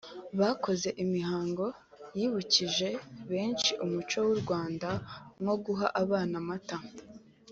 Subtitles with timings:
[0.39, 1.65] Bakoze imihango
[2.17, 2.89] yibukije
[3.29, 4.89] benshi umuco w’u Rwanda
[5.41, 6.77] nko guha abana amata